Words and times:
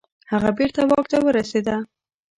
هغه 0.31 0.49
بیرته 0.57 0.81
واک 0.89 1.05
ته 1.11 1.17
ورسیده. 1.25 1.75